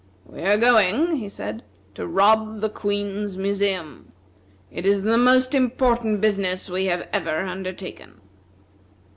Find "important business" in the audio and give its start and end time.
5.53-6.71